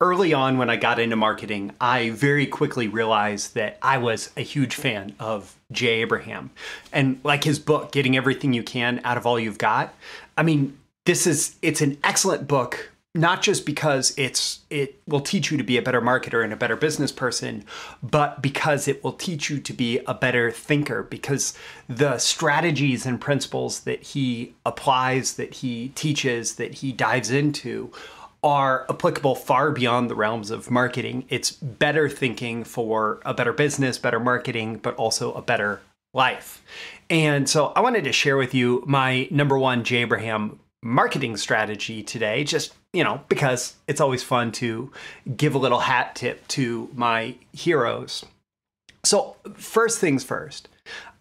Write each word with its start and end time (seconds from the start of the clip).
early 0.00 0.32
on 0.32 0.58
when 0.58 0.70
I 0.70 0.76
got 0.76 0.98
into 0.98 1.16
marketing, 1.16 1.72
I 1.80 2.10
very 2.10 2.46
quickly 2.46 2.88
realized 2.88 3.54
that 3.54 3.78
I 3.82 3.98
was 3.98 4.30
a 4.36 4.42
huge 4.42 4.74
fan 4.74 5.14
of 5.18 5.56
Jay 5.72 6.00
Abraham. 6.00 6.50
And 6.92 7.20
like 7.24 7.44
his 7.44 7.58
book, 7.58 7.92
Getting 7.92 8.16
Everything 8.16 8.52
You 8.52 8.62
Can 8.62 9.00
Out 9.04 9.16
of 9.16 9.26
All 9.26 9.40
You've 9.40 9.58
Got. 9.58 9.94
I 10.36 10.42
mean, 10.42 10.78
this 11.04 11.26
is 11.26 11.56
it's 11.62 11.80
an 11.80 11.98
excellent 12.04 12.46
book 12.46 12.90
not 13.14 13.40
just 13.40 13.64
because 13.64 14.12
it's 14.18 14.60
it 14.68 15.00
will 15.06 15.20
teach 15.20 15.50
you 15.50 15.56
to 15.56 15.64
be 15.64 15.78
a 15.78 15.82
better 15.82 16.02
marketer 16.02 16.44
and 16.44 16.52
a 16.52 16.56
better 16.56 16.76
business 16.76 17.10
person 17.10 17.64
but 18.02 18.42
because 18.42 18.86
it 18.86 19.02
will 19.02 19.14
teach 19.14 19.48
you 19.48 19.58
to 19.58 19.72
be 19.72 19.98
a 20.06 20.12
better 20.12 20.50
thinker 20.50 21.02
because 21.02 21.54
the 21.88 22.18
strategies 22.18 23.06
and 23.06 23.20
principles 23.20 23.80
that 23.80 24.02
he 24.02 24.54
applies 24.66 25.34
that 25.34 25.54
he 25.54 25.88
teaches 25.94 26.56
that 26.56 26.74
he 26.74 26.92
dives 26.92 27.30
into 27.30 27.90
are 28.42 28.86
applicable 28.88 29.34
far 29.34 29.70
beyond 29.72 30.08
the 30.08 30.14
realms 30.14 30.50
of 30.50 30.70
marketing. 30.70 31.24
It's 31.28 31.50
better 31.50 32.08
thinking 32.08 32.64
for 32.64 33.20
a 33.24 33.34
better 33.34 33.52
business, 33.52 33.98
better 33.98 34.20
marketing, 34.20 34.76
but 34.76 34.94
also 34.96 35.32
a 35.32 35.42
better 35.42 35.80
life. 36.14 36.62
And 37.10 37.48
so 37.48 37.72
I 37.74 37.80
wanted 37.80 38.04
to 38.04 38.12
share 38.12 38.36
with 38.36 38.54
you 38.54 38.84
my 38.86 39.28
number 39.30 39.58
one 39.58 39.84
Jay 39.84 39.98
Abraham 39.98 40.58
marketing 40.82 41.36
strategy 41.36 42.02
today, 42.02 42.44
just, 42.44 42.74
you 42.92 43.02
know, 43.02 43.22
because 43.28 43.76
it's 43.88 44.00
always 44.00 44.22
fun 44.22 44.52
to 44.52 44.92
give 45.36 45.54
a 45.54 45.58
little 45.58 45.80
hat 45.80 46.14
tip 46.14 46.46
to 46.48 46.88
my 46.94 47.34
heroes. 47.52 48.24
So, 49.04 49.36
first 49.54 49.98
things 50.00 50.24
first, 50.24 50.68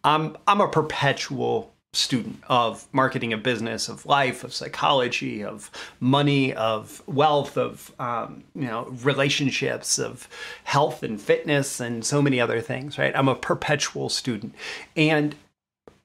I'm, 0.04 0.38
I'm 0.48 0.62
a 0.62 0.68
perpetual 0.68 1.74
student 1.98 2.42
of 2.48 2.88
marketing 2.92 3.34
of 3.34 3.44
business 3.44 3.90
of 3.90 4.06
life 4.06 4.44
of 4.44 4.54
psychology 4.54 5.44
of 5.44 5.72
money 6.00 6.54
of 6.54 7.02
wealth 7.08 7.58
of 7.58 7.94
um, 8.00 8.44
you 8.56 8.68
know 8.68 8.86
relationships 9.04 9.98
of 9.98 10.28
health 10.64 11.04
and 11.04 11.20
fitness 11.20 11.80
and 11.80 12.06
so 12.06 12.22
many 12.22 12.40
other 12.40 12.62
things 12.62 12.98
right? 12.98 13.16
I'm 13.16 13.28
a 13.28 13.36
perpetual 13.36 14.10
student. 14.10 14.54
And 14.96 15.36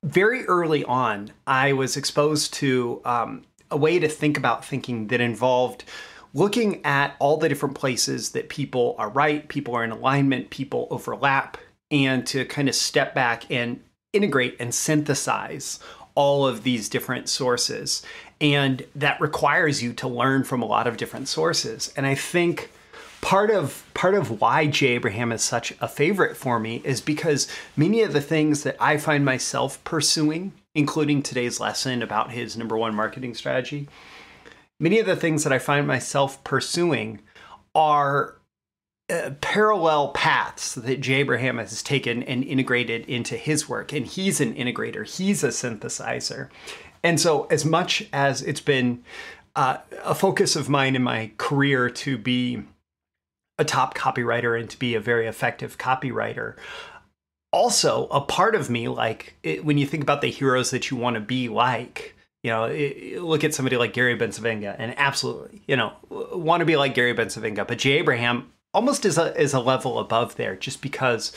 very 0.04 0.44
early 0.46 0.84
on 0.84 1.30
i 1.46 1.72
was 1.72 1.96
exposed 1.96 2.52
to 2.52 3.00
um, 3.04 3.42
a 3.70 3.76
way 3.76 3.98
to 3.98 4.08
think 4.08 4.36
about 4.36 4.64
thinking 4.64 5.06
that 5.08 5.20
involved 5.20 5.84
looking 6.34 6.84
at 6.84 7.14
all 7.18 7.36
the 7.36 7.48
different 7.48 7.74
places 7.74 8.30
that 8.30 8.48
people 8.48 8.96
are 8.98 9.08
right 9.10 9.48
people 9.48 9.74
are 9.76 9.84
in 9.84 9.92
alignment 9.92 10.50
people 10.50 10.88
overlap 10.90 11.56
and 11.90 12.26
to 12.26 12.44
kind 12.46 12.68
of 12.68 12.74
step 12.74 13.14
back 13.14 13.48
and 13.50 13.80
integrate 14.12 14.56
and 14.60 14.74
synthesize 14.74 15.78
all 16.14 16.46
of 16.46 16.62
these 16.62 16.88
different 16.88 17.28
sources. 17.28 18.02
And 18.40 18.84
that 18.94 19.20
requires 19.20 19.82
you 19.82 19.92
to 19.94 20.08
learn 20.08 20.44
from 20.44 20.62
a 20.62 20.66
lot 20.66 20.86
of 20.86 20.96
different 20.96 21.28
sources. 21.28 21.92
And 21.96 22.06
I 22.06 22.14
think 22.14 22.70
part 23.20 23.50
of 23.50 23.84
part 23.94 24.14
of 24.14 24.40
why 24.40 24.66
Jay 24.66 24.88
Abraham 24.88 25.32
is 25.32 25.42
such 25.42 25.72
a 25.80 25.88
favorite 25.88 26.36
for 26.36 26.58
me 26.58 26.82
is 26.84 27.00
because 27.00 27.48
many 27.76 28.02
of 28.02 28.12
the 28.12 28.20
things 28.20 28.64
that 28.64 28.76
I 28.80 28.98
find 28.98 29.24
myself 29.24 29.82
pursuing, 29.84 30.52
including 30.74 31.22
today's 31.22 31.60
lesson 31.60 32.02
about 32.02 32.32
his 32.32 32.56
number 32.56 32.76
one 32.76 32.94
marketing 32.94 33.34
strategy, 33.34 33.88
many 34.80 34.98
of 34.98 35.06
the 35.06 35.16
things 35.16 35.44
that 35.44 35.52
I 35.52 35.58
find 35.58 35.86
myself 35.86 36.42
pursuing 36.44 37.20
are 37.74 38.34
uh, 39.10 39.30
parallel 39.40 40.08
paths 40.08 40.74
that 40.74 41.00
Jay 41.00 41.14
Abraham 41.14 41.58
has 41.58 41.82
taken 41.82 42.22
and 42.22 42.44
integrated 42.44 43.04
into 43.06 43.36
his 43.36 43.68
work. 43.68 43.92
And 43.92 44.06
he's 44.06 44.40
an 44.40 44.54
integrator, 44.54 45.06
he's 45.06 45.44
a 45.44 45.48
synthesizer. 45.48 46.48
And 47.02 47.20
so, 47.20 47.44
as 47.44 47.64
much 47.64 48.08
as 48.12 48.42
it's 48.42 48.60
been 48.60 49.02
uh, 49.56 49.78
a 50.04 50.14
focus 50.14 50.56
of 50.56 50.68
mine 50.68 50.96
in 50.96 51.02
my 51.02 51.32
career 51.36 51.90
to 51.90 52.16
be 52.16 52.62
a 53.58 53.64
top 53.64 53.96
copywriter 53.96 54.58
and 54.58 54.70
to 54.70 54.78
be 54.78 54.94
a 54.94 55.00
very 55.00 55.26
effective 55.26 55.78
copywriter, 55.78 56.56
also 57.52 58.06
a 58.10 58.20
part 58.20 58.54
of 58.54 58.70
me, 58.70 58.88
like 58.88 59.36
it, 59.42 59.64
when 59.64 59.78
you 59.78 59.86
think 59.86 60.02
about 60.02 60.20
the 60.20 60.30
heroes 60.30 60.70
that 60.70 60.90
you 60.90 60.96
want 60.96 61.14
to 61.14 61.20
be 61.20 61.48
like, 61.48 62.16
you 62.42 62.50
know, 62.50 62.68
look 63.20 63.44
at 63.44 63.54
somebody 63.54 63.76
like 63.76 63.92
Gary 63.92 64.16
Bencivenga 64.16 64.74
and 64.78 64.94
absolutely, 64.96 65.62
you 65.66 65.76
know, 65.76 65.92
want 66.08 66.60
to 66.60 66.64
be 66.64 66.76
like 66.76 66.94
Gary 66.94 67.14
Bencivenga. 67.14 67.66
But 67.66 67.78
Jay 67.78 67.98
Abraham 67.98 68.51
almost 68.74 69.04
as 69.04 69.18
a 69.18 69.38
is 69.40 69.54
a 69.54 69.60
level 69.60 69.98
above 69.98 70.36
there, 70.36 70.56
just 70.56 70.82
because 70.82 71.32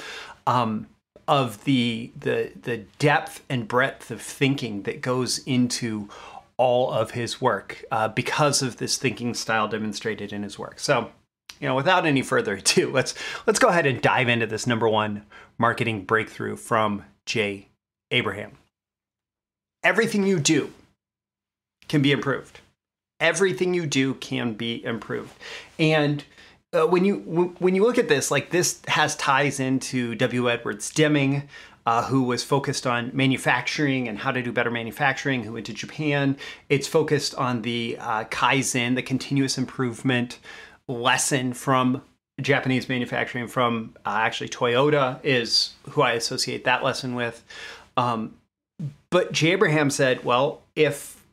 um, 0.47 0.87
of 1.27 1.63
the 1.63 2.11
the 2.19 2.51
the 2.61 2.77
depth 2.99 3.43
and 3.49 3.67
breadth 3.67 4.11
of 4.11 4.21
thinking 4.21 4.83
that 4.83 5.01
goes 5.01 5.39
into 5.39 6.09
all 6.57 6.91
of 6.91 7.11
his 7.11 7.41
work 7.41 7.83
uh, 7.91 8.07
because 8.07 8.61
of 8.61 8.77
this 8.77 8.97
thinking 8.97 9.33
style 9.33 9.67
demonstrated 9.67 10.31
in 10.31 10.43
his 10.43 10.57
work. 10.57 10.79
So, 10.79 11.11
you 11.59 11.67
know, 11.67 11.75
without 11.75 12.05
any 12.05 12.21
further 12.21 12.53
ado, 12.57 12.91
let's 12.91 13.13
let's 13.45 13.59
go 13.59 13.67
ahead 13.69 13.85
and 13.85 14.01
dive 14.01 14.29
into 14.29 14.47
this 14.47 14.67
number 14.67 14.87
one 14.87 15.23
marketing 15.57 16.05
breakthrough 16.05 16.55
from 16.55 17.03
Jay 17.25 17.67
Abraham. 18.11 18.51
Everything 19.83 20.25
you 20.25 20.39
do 20.39 20.71
can 21.87 22.01
be 22.01 22.11
improved. 22.11 22.59
Everything 23.19 23.73
you 23.73 23.85
do 23.85 24.15
can 24.15 24.53
be 24.53 24.83
improved. 24.83 25.33
And 25.79 26.23
uh, 26.75 26.85
when 26.85 27.05
you 27.05 27.55
when 27.59 27.75
you 27.75 27.83
look 27.83 27.97
at 27.97 28.09
this, 28.09 28.31
like 28.31 28.49
this 28.49 28.81
has 28.87 29.15
ties 29.15 29.59
into 29.59 30.15
W. 30.15 30.49
Edwards 30.49 30.89
Deming, 30.91 31.47
uh, 31.85 32.03
who 32.03 32.23
was 32.23 32.43
focused 32.43 32.85
on 32.85 33.11
manufacturing 33.13 34.07
and 34.07 34.19
how 34.19 34.31
to 34.31 34.41
do 34.41 34.51
better 34.51 34.71
manufacturing, 34.71 35.43
who 35.43 35.53
went 35.53 35.65
to 35.67 35.73
Japan. 35.73 36.37
It's 36.69 36.87
focused 36.87 37.35
on 37.35 37.61
the 37.61 37.97
uh, 37.99 38.25
Kaizen, 38.25 38.95
the 38.95 39.03
continuous 39.03 39.57
improvement 39.57 40.39
lesson 40.87 41.53
from 41.53 42.01
Japanese 42.41 42.89
manufacturing, 42.89 43.47
from 43.47 43.95
uh, 44.05 44.09
actually 44.09 44.49
Toyota 44.49 45.19
is 45.23 45.73
who 45.91 46.01
I 46.01 46.11
associate 46.13 46.65
that 46.65 46.83
lesson 46.83 47.15
with. 47.15 47.43
Um, 47.97 48.35
but 49.09 49.31
Jay 49.31 49.51
Abraham 49.51 49.89
said, 49.89 50.25
well, 50.25 50.61
if 50.75 51.23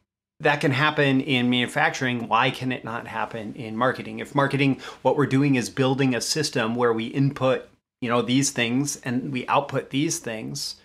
that 0.43 0.61
can 0.61 0.73
happen 0.73 1.21
in 1.21 1.49
manufacturing. 1.49 2.29
Why 2.29 2.51
can 2.51 2.73
it 2.73 2.85
not 2.85 3.07
happen 3.07 3.55
in 3.55 3.77
marketing? 3.77 4.19
If 4.19 4.35
marketing, 4.35 4.81
what 5.03 5.17
we're 5.17 5.27
doing 5.27 5.55
is 5.55 5.71
building 5.71 6.15
a 6.15 6.21
system 6.21 6.75
where 6.75 6.93
we 6.93 7.07
input, 7.07 7.69
you 8.01 8.09
know, 8.09 8.23
these 8.23 8.51
things 8.51 9.01
and 9.05 9.33
we 9.33 9.47
output 9.47 9.91
these 9.91 10.19
things, 10.19 10.77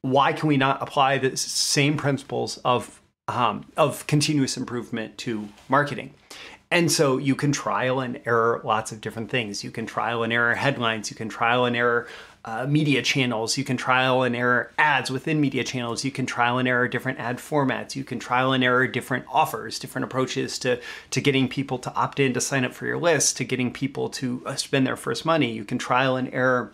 why 0.00 0.32
can 0.32 0.48
we 0.48 0.56
not 0.56 0.82
apply 0.82 1.18
the 1.18 1.36
same 1.36 1.96
principles 1.96 2.58
of 2.64 3.00
um, 3.28 3.66
of 3.76 4.06
continuous 4.06 4.56
improvement 4.56 5.16
to 5.18 5.48
marketing? 5.68 6.14
And 6.70 6.90
so 6.92 7.16
you 7.16 7.34
can 7.34 7.52
trial 7.52 8.00
and 8.00 8.20
error 8.26 8.60
lots 8.64 8.92
of 8.92 9.00
different 9.00 9.30
things. 9.30 9.64
You 9.64 9.70
can 9.70 9.86
trial 9.86 10.22
and 10.22 10.32
error 10.32 10.54
headlines. 10.54 11.10
You 11.10 11.16
can 11.16 11.28
trial 11.28 11.64
and 11.64 11.74
error 11.74 12.08
uh, 12.48 12.66
media 12.66 13.02
channels. 13.02 13.58
You 13.58 13.64
can 13.64 13.76
trial 13.76 14.22
and 14.22 14.34
error 14.34 14.72
ads 14.78 15.10
within 15.10 15.38
media 15.40 15.64
channels. 15.64 16.02
You 16.02 16.10
can 16.10 16.24
trial 16.24 16.56
and 16.56 16.66
error 16.66 16.88
different 16.88 17.18
ad 17.18 17.36
formats. 17.36 17.94
You 17.94 18.04
can 18.04 18.18
trial 18.18 18.52
and 18.54 18.64
error 18.64 18.86
different 18.86 19.26
offers, 19.30 19.78
different 19.78 20.06
approaches 20.06 20.58
to 20.60 20.80
to 21.10 21.20
getting 21.20 21.48
people 21.48 21.78
to 21.78 21.92
opt 21.94 22.18
in 22.18 22.32
to 22.32 22.40
sign 22.40 22.64
up 22.64 22.72
for 22.72 22.86
your 22.86 22.96
list, 22.96 23.36
to 23.36 23.44
getting 23.44 23.70
people 23.70 24.08
to 24.10 24.42
uh, 24.46 24.54
spend 24.56 24.86
their 24.86 24.96
first 24.96 25.26
money. 25.26 25.52
You 25.52 25.64
can 25.64 25.78
trial 25.78 26.16
and 26.16 26.32
error 26.32 26.72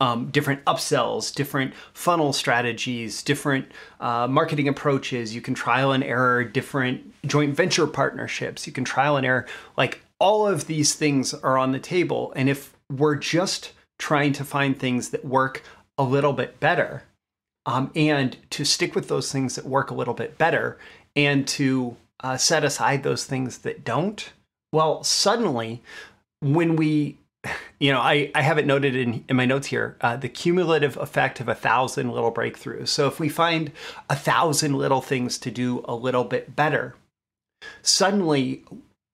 um, 0.00 0.30
different 0.30 0.64
upsells, 0.64 1.34
different 1.34 1.74
funnel 1.92 2.32
strategies, 2.32 3.22
different 3.22 3.70
uh, 4.00 4.28
marketing 4.28 4.68
approaches. 4.68 5.34
You 5.34 5.42
can 5.42 5.54
trial 5.54 5.92
and 5.92 6.02
error 6.02 6.42
different 6.42 7.12
joint 7.26 7.54
venture 7.54 7.86
partnerships. 7.86 8.66
You 8.66 8.72
can 8.72 8.84
trial 8.84 9.18
and 9.18 9.26
error. 9.26 9.46
Like 9.76 10.00
all 10.18 10.46
of 10.46 10.68
these 10.68 10.94
things 10.94 11.34
are 11.34 11.58
on 11.58 11.72
the 11.72 11.80
table. 11.80 12.32
And 12.34 12.48
if 12.48 12.74
we're 12.90 13.16
just 13.16 13.72
trying 13.98 14.32
to 14.32 14.44
find 14.44 14.78
things 14.78 15.10
that 15.10 15.24
work 15.24 15.62
a 15.96 16.02
little 16.02 16.32
bit 16.32 16.60
better 16.60 17.04
um, 17.66 17.90
and 17.94 18.36
to 18.50 18.64
stick 18.64 18.94
with 18.94 19.08
those 19.08 19.30
things 19.30 19.56
that 19.56 19.66
work 19.66 19.90
a 19.90 19.94
little 19.94 20.14
bit 20.14 20.38
better 20.38 20.78
and 21.14 21.46
to 21.46 21.96
uh, 22.20 22.36
set 22.36 22.64
aside 22.64 23.02
those 23.02 23.24
things 23.24 23.58
that 23.58 23.84
don't. 23.84 24.32
Well 24.72 25.02
suddenly 25.02 25.82
when 26.40 26.76
we 26.76 27.18
you 27.78 27.92
know 27.92 28.00
i, 28.00 28.30
I 28.34 28.42
have 28.42 28.58
it 28.58 28.66
noted 28.66 28.96
in, 28.96 29.24
in 29.28 29.36
my 29.36 29.44
notes 29.44 29.68
here 29.68 29.96
uh, 30.00 30.16
the 30.16 30.28
cumulative 30.28 30.96
effect 30.96 31.40
of 31.40 31.48
a 31.48 31.54
thousand 31.54 32.10
little 32.10 32.32
breakthroughs. 32.32 32.88
So 32.88 33.06
if 33.06 33.20
we 33.20 33.28
find 33.28 33.72
a 34.08 34.16
thousand 34.16 34.74
little 34.74 35.00
things 35.00 35.38
to 35.38 35.50
do 35.50 35.84
a 35.86 35.94
little 35.94 36.24
bit 36.24 36.54
better 36.56 36.94
suddenly 37.82 38.64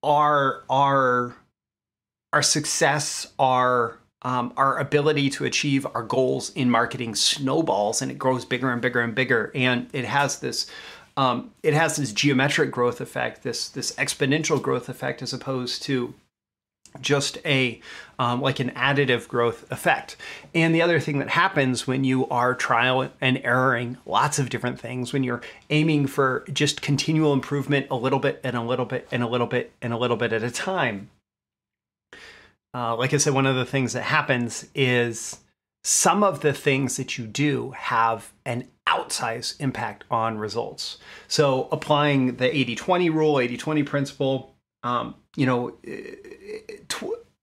our 0.03 0.63
our 0.69 1.35
our 2.33 2.43
success 2.43 3.27
our 3.39 3.99
um, 4.21 4.53
our 4.57 4.79
ability 4.79 5.29
to 5.29 5.45
achieve 5.45 5.85
our 5.93 6.03
goals 6.03 6.51
in 6.51 6.69
marketing 6.69 7.15
snowballs 7.15 8.01
and 8.01 8.11
it 8.11 8.17
grows 8.17 8.45
bigger 8.45 8.71
and 8.71 8.81
bigger 8.81 9.01
and 9.01 9.13
bigger. 9.13 9.51
And 9.53 9.89
it 9.93 10.05
has 10.05 10.39
this 10.39 10.67
um, 11.17 11.51
it 11.63 11.73
has 11.73 11.95
this 11.95 12.11
geometric 12.11 12.71
growth 12.71 12.99
effect 12.99 13.43
this 13.43 13.69
this 13.69 13.93
exponential 13.95 14.61
growth 14.61 14.89
effect 14.89 15.21
as 15.21 15.31
opposed 15.31 15.83
to 15.83 16.13
just 17.01 17.37
a 17.45 17.79
um, 18.17 18.41
like 18.41 18.59
an 18.59 18.71
additive 18.71 19.27
growth 19.27 19.69
effect. 19.71 20.15
And 20.53 20.73
the 20.73 20.81
other 20.81 20.99
thing 20.99 21.19
that 21.19 21.29
happens 21.29 21.85
when 21.85 22.03
you 22.03 22.27
are 22.29 22.55
trial 22.55 23.09
and 23.19 23.37
erroring 23.43 23.97
lots 24.05 24.39
of 24.39 24.49
different 24.49 24.79
things 24.79 25.11
when 25.11 25.23
you're 25.23 25.41
aiming 25.69 26.07
for 26.07 26.45
just 26.51 26.81
continual 26.81 27.33
improvement 27.33 27.87
a 27.91 27.95
little 27.95 28.19
bit 28.19 28.39
and 28.43 28.55
a 28.55 28.61
little 28.61 28.85
bit 28.85 29.07
and 29.11 29.23
a 29.23 29.27
little 29.27 29.47
bit 29.47 29.73
and 29.81 29.93
a 29.93 29.97
little 29.97 30.17
bit 30.17 30.33
at 30.33 30.43
a 30.43 30.51
time 30.51 31.09
uh, 32.75 32.95
like 32.97 33.13
I 33.13 33.17
said, 33.17 33.33
one 33.33 33.45
of 33.45 33.55
the 33.55 33.65
things 33.65 33.93
that 33.93 34.03
happens 34.03 34.67
is 34.75 35.39
some 35.85 36.23
of 36.23 36.41
the 36.41 36.51
things 36.51 36.97
that 36.97 37.17
you 37.17 37.25
do 37.25 37.71
have 37.71 38.33
an 38.45 38.67
outsized 38.85 39.61
impact 39.61 40.03
on 40.11 40.37
results. 40.37 40.97
So 41.29 41.69
applying 41.71 42.35
the 42.35 42.49
80-20 42.49 43.13
rule, 43.13 43.35
80-20 43.35 43.85
principle, 43.85 44.55
um, 44.83 45.15
you 45.37 45.45
know, 45.45 45.77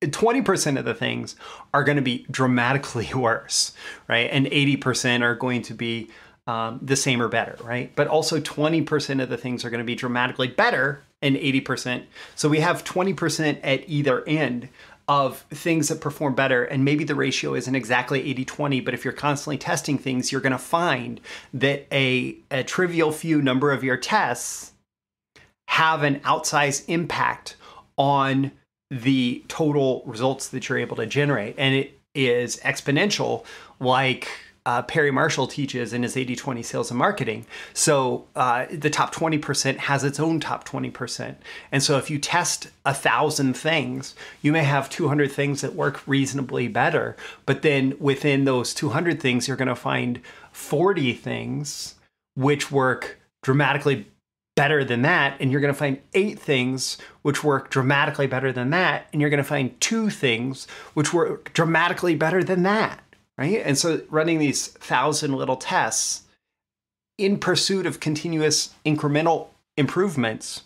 20% 0.03 0.79
of 0.79 0.85
the 0.85 0.95
things 0.95 1.37
are 1.73 1.85
going 1.85 1.97
to 1.97 2.03
be 2.03 2.27
dramatically 2.31 3.09
worse, 3.15 3.73
right? 4.09 4.29
And 4.31 4.47
80% 4.47 5.23
are 5.23 5.35
going 5.35 5.63
to 5.63 5.73
be 5.73 6.11
um, 6.47 6.81
the 6.83 6.97
same 6.97 7.23
or 7.23 7.29
better, 7.29 7.57
right? 7.63 7.95
But 7.95 8.09
also 8.09 8.39
20% 8.39 9.23
of 9.23 9.31
the 9.31 9.39
things 9.39 9.65
are 9.65 9.71
going 9.71 9.79
to 9.79 9.85
be 9.85 9.95
dramatically 9.95 10.49
better 10.49 11.05
and 11.23 11.37
80%. 11.37 12.05
So 12.35 12.49
we 12.49 12.59
have 12.61 12.85
20% 12.85 13.61
at 13.63 13.89
either 13.89 14.25
end 14.27 14.69
of 15.09 15.41
things 15.51 15.89
that 15.89 16.01
perform 16.01 16.35
better. 16.35 16.65
And 16.65 16.85
maybe 16.85 17.05
the 17.05 17.15
ratio 17.15 17.55
isn't 17.55 17.75
exactly 17.75 18.23
80 18.31 18.45
20, 18.45 18.81
but 18.81 18.95
if 18.95 19.05
you're 19.05 19.13
constantly 19.13 19.59
testing 19.59 19.99
things, 19.99 20.31
you're 20.31 20.41
going 20.41 20.53
to 20.53 20.59
find 20.59 21.21
that 21.55 21.87
a, 21.93 22.37
a 22.51 22.63
trivial 22.65 23.13
few 23.13 23.43
number 23.43 23.73
of 23.73 23.83
your 23.83 23.97
tests 23.97 24.73
have 25.69 26.03
an 26.03 26.21
outsized 26.21 26.85
impact 26.89 27.57
on 27.97 28.53
the 28.91 29.45
total 29.49 30.03
results 30.07 30.49
that 30.49 30.69
you're 30.69 30.79
able 30.79 30.97
to 30.97 31.07
generate. 31.07 31.55
And 31.59 31.75
it 31.75 31.99
is 32.15 32.59
exponential, 32.59 33.45
like 33.81 34.29
uh, 34.65 34.83
Perry 34.83 35.11
Marshall 35.11 35.47
teaches 35.47 35.93
in 35.93 36.03
his 36.03 36.17
80 36.17 36.37
20 36.37 36.63
sales 36.63 36.91
and 36.91 36.99
marketing. 36.99 37.47
So 37.75 38.27
uh, 38.37 38.67
the 38.71 38.91
top 38.91 39.15
20% 39.15 39.77
has 39.79 40.05
its 40.05 40.21
own 40.21 40.41
top 40.41 40.67
20%. 40.67 41.37
And 41.73 41.83
so 41.83 41.99
if 41.99 42.11
you 42.11 42.19
test 42.19 42.69
a 42.85 42.95
thousand 42.95 43.55
things, 43.57 44.15
you 44.41 44.53
may 44.53 44.63
have 44.63 44.89
200 44.89 45.33
things 45.33 45.63
that 45.63 45.75
work 45.75 46.07
reasonably 46.07 46.69
better. 46.69 47.17
But 47.45 47.63
then 47.63 47.95
within 47.99 48.45
those 48.45 48.73
200 48.73 49.21
things, 49.21 49.49
you're 49.49 49.57
going 49.57 49.69
to 49.69 49.75
find 49.75 50.21
40 50.53 51.13
things 51.15 51.97
which 52.35 52.71
work 52.71 53.19
dramatically 53.43 54.07
better 54.55 54.85
than 54.85 55.03
that. 55.03 55.37
And 55.41 55.51
you're 55.51 55.61
going 55.61 55.75
to 55.75 55.79
find 55.79 56.01
eight 56.15 56.39
things 56.39 56.99
which 57.23 57.43
work 57.43 57.69
dramatically 57.71 58.29
better 58.29 58.53
than 58.53 58.71
that. 58.71 59.09
And 59.13 59.21
you're 59.21 59.31
going 59.31 59.39
to 59.39 59.45
find 59.45 59.81
two 59.81 60.09
things 60.09 60.69
which 60.95 61.13
work 61.13 61.53
dramatically 61.53 62.15
better 62.15 62.45
than 62.45 62.63
that 62.63 63.02
right? 63.39 63.63
And 63.65 63.77
so 63.79 64.03
running 64.11 64.39
these 64.39 64.69
thousand 64.69 65.35
little 65.35 65.57
tests 65.57 66.23
in 67.19 67.39
pursuit 67.39 67.87
of 67.87 68.01
continuous 68.01 68.75
incremental 68.85 69.49
improvements 69.77 70.63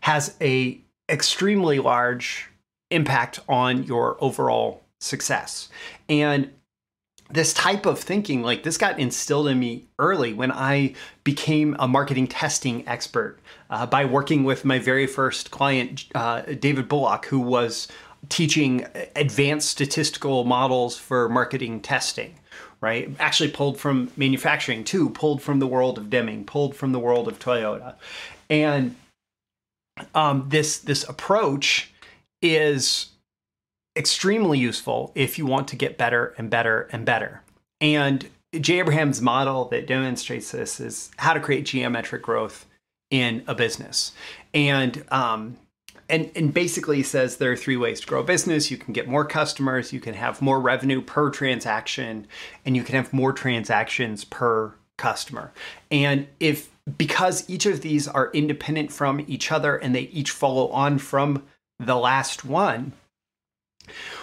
has 0.00 0.36
a 0.40 0.80
extremely 1.08 1.78
large 1.78 2.48
impact 2.90 3.40
on 3.48 3.84
your 3.84 4.16
overall 4.20 4.82
success. 5.00 5.68
And 6.08 6.50
this 7.30 7.52
type 7.52 7.86
of 7.86 7.98
thinking, 7.98 8.42
like 8.42 8.62
this 8.62 8.78
got 8.78 8.98
instilled 9.00 9.48
in 9.48 9.58
me 9.58 9.86
early 9.98 10.32
when 10.32 10.52
I 10.52 10.94
became 11.24 11.74
a 11.78 11.88
marketing 11.88 12.28
testing 12.28 12.86
expert 12.86 13.40
uh, 13.68 13.86
by 13.86 14.04
working 14.04 14.44
with 14.44 14.64
my 14.64 14.78
very 14.78 15.06
first 15.06 15.50
client, 15.50 16.04
uh, 16.14 16.42
David 16.42 16.88
Bullock, 16.88 17.26
who 17.26 17.40
was 17.40 17.88
teaching 18.28 18.86
advanced 19.14 19.68
statistical 19.68 20.44
models 20.44 20.96
for 20.96 21.28
marketing 21.28 21.80
testing 21.80 22.34
right? 22.80 23.14
Actually 23.18 23.50
pulled 23.50 23.78
from 23.78 24.10
manufacturing 24.16 24.84
too 24.84 25.10
pulled 25.10 25.42
from 25.42 25.58
the 25.58 25.66
world 25.66 25.98
of 25.98 26.10
deming 26.10 26.44
pulled 26.44 26.76
from 26.76 26.92
the 26.92 26.98
world 26.98 27.28
of 27.28 27.38
toyota. 27.38 27.94
And 28.50 28.96
um, 30.14 30.46
this 30.48 30.78
this 30.78 31.08
approach 31.08 31.92
is 32.42 33.10
extremely 33.96 34.58
useful 34.58 35.10
if 35.14 35.38
you 35.38 35.46
want 35.46 35.68
to 35.68 35.76
get 35.76 35.96
better 35.96 36.34
and 36.36 36.50
better 36.50 36.88
and 36.92 37.04
better. 37.04 37.42
And 37.80 38.28
jay 38.60 38.78
abraham's 38.78 39.20
model 39.20 39.66
that 39.66 39.86
demonstrates 39.86 40.50
this 40.50 40.80
is 40.80 41.10
how 41.16 41.32
to 41.32 41.40
create 41.40 41.64
geometric 41.64 42.22
growth 42.22 42.66
in 43.10 43.42
a 43.46 43.54
business. 43.54 44.12
And 44.52 45.04
um, 45.10 45.56
and, 46.08 46.30
and 46.36 46.52
basically 46.52 47.02
says 47.02 47.36
there 47.36 47.52
are 47.52 47.56
three 47.56 47.76
ways 47.76 48.00
to 48.00 48.06
grow 48.06 48.20
a 48.20 48.24
business. 48.24 48.70
You 48.70 48.76
can 48.76 48.92
get 48.92 49.08
more 49.08 49.24
customers, 49.24 49.92
you 49.92 50.00
can 50.00 50.14
have 50.14 50.40
more 50.42 50.60
revenue 50.60 51.00
per 51.00 51.30
transaction, 51.30 52.26
and 52.64 52.76
you 52.76 52.82
can 52.82 52.94
have 52.94 53.12
more 53.12 53.32
transactions 53.32 54.24
per 54.24 54.74
customer. 54.96 55.52
And 55.90 56.26
if 56.40 56.70
because 56.98 57.48
each 57.50 57.66
of 57.66 57.80
these 57.80 58.06
are 58.06 58.30
independent 58.32 58.92
from 58.92 59.24
each 59.26 59.50
other 59.50 59.76
and 59.76 59.94
they 59.94 60.02
each 60.02 60.30
follow 60.30 60.68
on 60.68 60.98
from 60.98 61.42
the 61.78 61.96
last 61.96 62.44
one, 62.44 62.92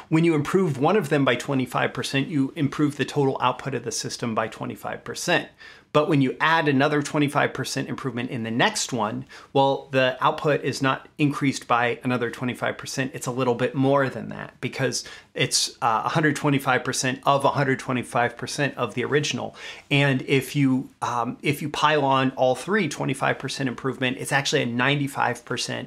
when 0.10 0.24
you 0.24 0.36
improve 0.36 0.78
one 0.78 0.96
of 0.96 1.10
them 1.10 1.26
by 1.26 1.36
25%, 1.36 2.30
you 2.30 2.54
improve 2.56 2.98
the 2.98 3.06
total 3.06 3.38
output 3.42 3.74
of 3.74 3.84
the 3.84 3.92
system 3.92 4.36
by 4.36 4.48
25%. 4.48 5.48
But 5.94 6.10
when 6.10 6.22
you 6.22 6.36
add 6.42 6.68
another 6.68 7.04
25% 7.04 7.88
improvement 7.88 8.32
in 8.32 8.42
the 8.42 8.52
next 8.52 8.92
one, 8.92 9.26
well, 9.54 9.90
the 9.92 10.18
output 10.20 10.64
is 10.64 10.82
not 10.82 11.08
increased 11.20 11.68
by 11.68 12.00
another 12.04 12.32
25%. 12.32 13.12
It's 13.14 13.28
a 13.28 13.32
little 13.32 13.54
bit 13.54 13.76
more 13.76 14.10
than 14.10 14.30
that 14.30 14.60
because 14.60 15.04
it's 15.36 15.78
uh, 15.84 16.10
125% 16.10 17.20
of 17.26 17.44
125% 17.44 18.74
of 18.74 18.96
the 18.96 19.06
original. 19.06 19.56
And 19.92 20.24
if 20.24 20.56
you 20.56 20.90
um, 21.04 21.38
if 21.44 21.62
you 21.62 21.70
pile 21.70 22.04
on 22.04 22.32
all 22.32 22.56
three 22.56 22.90
25% 22.90 23.68
improvement, 23.68 24.18
it's 24.18 24.32
actually 24.32 24.64
a 24.64 24.68
95% 24.68 25.86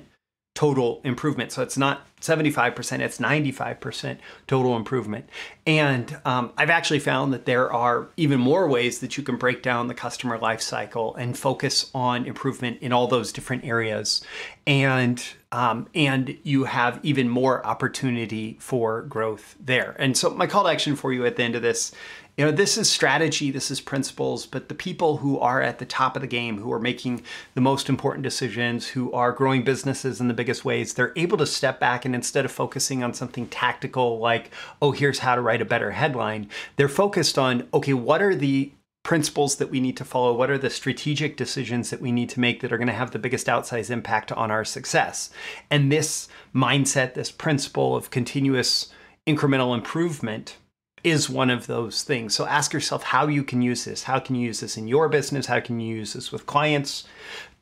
total 0.54 1.00
improvement. 1.04 1.50
So 1.50 1.62
it's 1.62 1.76
not 1.76 2.06
75%, 2.26 3.00
it's 3.00 3.18
95% 3.18 4.18
total 4.46 4.76
improvement. 4.76 5.28
And 5.66 6.18
um, 6.24 6.52
I've 6.56 6.70
actually 6.70 6.98
found 7.00 7.32
that 7.32 7.46
there 7.46 7.72
are 7.72 8.08
even 8.16 8.40
more 8.40 8.68
ways 8.68 9.00
that 9.00 9.16
you 9.16 9.22
can 9.22 9.36
break 9.36 9.62
down 9.62 9.86
the 9.86 9.94
customer 9.94 10.38
life 10.38 10.60
cycle 10.60 11.14
and 11.16 11.36
focus 11.36 11.90
on 11.94 12.26
improvement 12.26 12.78
in 12.80 12.92
all 12.92 13.06
those 13.06 13.32
different 13.32 13.64
areas. 13.64 14.22
And 14.66 15.24
um, 15.52 15.88
and 15.94 16.36
you 16.42 16.64
have 16.64 17.00
even 17.02 17.28
more 17.28 17.64
opportunity 17.64 18.56
for 18.60 19.02
growth 19.02 19.56
there. 19.58 19.96
And 19.98 20.16
so 20.16 20.30
my 20.30 20.46
call 20.46 20.64
to 20.64 20.70
action 20.70 20.96
for 20.96 21.12
you 21.12 21.24
at 21.24 21.36
the 21.36 21.44
end 21.44 21.54
of 21.54 21.62
this 21.62 21.92
you 22.36 22.44
know, 22.44 22.50
this 22.50 22.76
is 22.76 22.90
strategy, 22.90 23.50
this 23.50 23.70
is 23.70 23.80
principles, 23.80 24.44
but 24.44 24.68
the 24.68 24.74
people 24.74 25.18
who 25.18 25.38
are 25.38 25.62
at 25.62 25.78
the 25.78 25.86
top 25.86 26.16
of 26.16 26.20
the 26.22 26.28
game, 26.28 26.58
who 26.58 26.70
are 26.70 26.78
making 26.78 27.22
the 27.54 27.62
most 27.62 27.88
important 27.88 28.22
decisions, 28.22 28.88
who 28.88 29.10
are 29.12 29.32
growing 29.32 29.64
businesses 29.64 30.20
in 30.20 30.28
the 30.28 30.34
biggest 30.34 30.62
ways, 30.62 30.92
they're 30.92 31.14
able 31.16 31.38
to 31.38 31.46
step 31.46 31.80
back 31.80 32.04
and 32.04 32.14
instead 32.14 32.44
of 32.44 32.52
focusing 32.52 33.02
on 33.02 33.14
something 33.14 33.48
tactical 33.48 34.18
like, 34.18 34.50
oh, 34.82 34.92
here's 34.92 35.20
how 35.20 35.34
to 35.34 35.40
write 35.40 35.62
a 35.62 35.66
better 35.66 35.92
headline, 35.92 36.48
they're 36.76 36.88
focused 36.88 37.38
on, 37.38 37.66
okay, 37.72 37.94
what 37.94 38.20
are 38.20 38.34
the 38.34 38.70
principles 39.02 39.56
that 39.56 39.70
we 39.70 39.80
need 39.80 39.96
to 39.96 40.04
follow? 40.04 40.34
What 40.34 40.50
are 40.50 40.58
the 40.58 40.68
strategic 40.68 41.36
decisions 41.36 41.90
that 41.90 42.00
we 42.00 42.12
need 42.12 42.28
to 42.30 42.40
make 42.40 42.60
that 42.60 42.72
are 42.72 42.76
going 42.76 42.88
to 42.88 42.92
have 42.92 43.12
the 43.12 43.20
biggest 43.20 43.46
outsized 43.46 43.88
impact 43.88 44.30
on 44.32 44.50
our 44.50 44.64
success? 44.64 45.30
And 45.70 45.90
this 45.90 46.28
mindset, 46.54 47.14
this 47.14 47.30
principle 47.30 47.96
of 47.96 48.10
continuous 48.10 48.92
incremental 49.26 49.74
improvement 49.74 50.56
is 51.06 51.30
one 51.30 51.50
of 51.50 51.68
those 51.68 52.02
things. 52.02 52.34
So 52.34 52.46
ask 52.46 52.72
yourself 52.72 53.04
how 53.04 53.28
you 53.28 53.44
can 53.44 53.62
use 53.62 53.84
this. 53.84 54.02
How 54.02 54.18
can 54.18 54.34
you 54.34 54.48
use 54.48 54.58
this 54.58 54.76
in 54.76 54.88
your 54.88 55.08
business? 55.08 55.46
How 55.46 55.60
can 55.60 55.78
you 55.78 55.94
use 55.94 56.14
this 56.14 56.32
with 56.32 56.46
clients? 56.46 57.04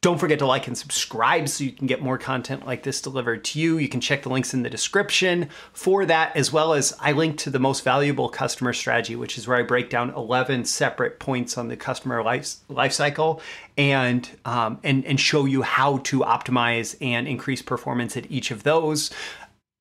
Don't 0.01 0.19
forget 0.19 0.39
to 0.39 0.47
like 0.47 0.67
and 0.67 0.77
subscribe 0.77 1.49
so 1.51 1.63
you 1.63 1.73
can 1.73 1.87
get 1.87 2.01
more 2.01 2.17
content 2.17 2.65
like 2.65 2.83
this 2.83 3.03
delivered 3.03 3.45
to 3.45 3.61
you. 3.61 3.77
You 3.77 3.89
can 3.89 4.01
check 4.01 4.23
the 4.23 4.31
links 4.31 4.55
in 4.55 4.63
the 4.63 4.71
description 4.71 5.51
for 5.75 6.07
that, 6.07 6.35
as 6.37 6.53
well 6.53 6.73
as 6.73 6.97
I 7.01 7.13
link 7.13 7.37
to 7.39 7.51
the 7.51 7.59
most 7.59 7.85
valuable 7.85 8.31
customer 8.31 8.73
strategy, 8.73 9.15
which 9.15 9.37
is 9.37 9.47
where 9.47 9.59
I 9.59 9.63
break 9.63 9.91
down 9.91 10.11
11 10.11 10.65
separate 10.65 11.19
points 11.19 11.59
on 11.59 11.69
the 11.69 11.77
customer 11.77 12.23
life, 12.23 12.57
life 12.69 12.93
cycle 12.93 13.43
and, 13.77 14.29
um, 14.47 14.79
and, 14.83 15.05
and 15.05 15.21
show 15.21 15.45
you 15.45 15.63
how 15.63 15.99
to 15.99 16.21
optimize 16.21 16.97
and 17.03 17.29
increase 17.29 17.61
performance 17.61 18.17
at 18.17 18.31
each 18.31 18.51
of 18.51 18.63
those 18.63 19.11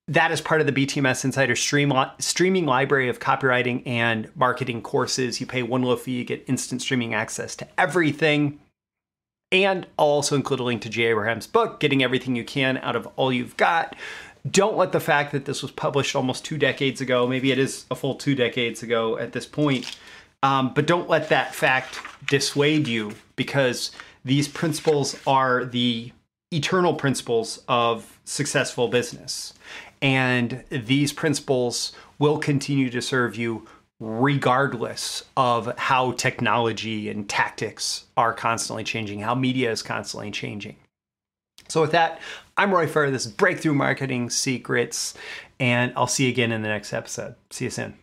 that 0.07 0.31
is 0.31 0.41
part 0.41 0.60
of 0.60 0.67
the 0.67 0.74
BTMS 0.74 1.24
Insider 1.24 1.55
stream, 1.55 1.93
streaming 2.19 2.65
library 2.65 3.07
of 3.07 3.19
copywriting 3.19 3.83
and 3.86 4.29
marketing 4.36 4.81
courses. 4.81 5.39
You 5.39 5.48
pay 5.48 5.63
one 5.63 5.81
low 5.81 5.95
fee, 5.95 6.12
you 6.12 6.25
get 6.25 6.43
instant 6.48 6.81
streaming 6.81 7.13
access 7.13 7.55
to 7.57 7.67
everything. 7.77 8.60
And 9.51 9.86
I'll 9.98 10.07
also 10.07 10.36
include 10.36 10.60
a 10.60 10.63
link 10.63 10.81
to 10.81 10.89
Jay 10.89 11.05
Abraham's 11.05 11.48
book, 11.48 11.79
Getting 11.79 12.03
Everything 12.03 12.36
You 12.36 12.43
Can 12.43 12.77
Out 12.77 12.95
of 12.95 13.07
All 13.15 13.31
You've 13.31 13.55
Got. 13.55 13.95
Don't 14.50 14.75
let 14.75 14.91
the 14.91 15.00
fact 15.00 15.31
that 15.31 15.45
this 15.45 15.62
was 15.62 15.72
published 15.72 16.15
almost 16.15 16.43
two 16.43 16.57
decades 16.57 17.00
ago, 17.00 17.25
maybe 17.25 17.51
it 17.51 17.60
is 17.60 17.86
a 17.89 17.95
full 17.95 18.15
two 18.15 18.36
decades 18.36 18.83
ago 18.83 19.17
at 19.17 19.31
this 19.31 19.45
point, 19.45 19.98
um, 20.41 20.74
but 20.74 20.86
don't 20.86 21.07
let 21.07 21.29
that 21.29 21.55
fact 21.55 21.98
dissuade 22.27 22.88
you 22.88 23.13
because 23.38 23.91
these 24.25 24.50
principles 24.50 25.17
are 25.25 25.63
the 25.63 26.12
eternal 26.51 26.93
principles 26.93 27.63
of 27.67 28.19
successful 28.25 28.88
business. 28.88 29.53
And 30.03 30.65
these 30.69 31.13
principles 31.13 31.93
will 32.19 32.38
continue 32.38 32.89
to 32.89 33.01
serve 33.01 33.38
you 33.38 33.65
regardless 34.01 35.24
of 35.38 35.77
how 35.77 36.12
technology 36.12 37.10
and 37.10 37.27
tactics 37.27 38.05
are 38.17 38.33
constantly 38.33 38.83
changing, 38.83 39.22
how 39.22 39.33
media 39.33 39.72
is 39.72 39.81
constantly 39.81 40.29
changing. 40.29 40.75
So, 41.69 41.79
with 41.79 41.91
that, 41.91 42.19
I'm 42.57 42.74
Roy 42.74 42.86
Furr. 42.86 43.10
This 43.10 43.25
is 43.25 43.31
Breakthrough 43.31 43.74
Marketing 43.74 44.29
Secrets, 44.29 45.13
and 45.57 45.93
I'll 45.95 46.07
see 46.07 46.25
you 46.25 46.29
again 46.29 46.51
in 46.51 46.62
the 46.62 46.67
next 46.67 46.91
episode. 46.91 47.36
See 47.50 47.65
you 47.65 47.72
soon. 47.72 48.02